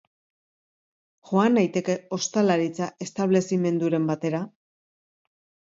[1.31, 4.43] Joan naiteke ostalaritza-establezimenduren batera?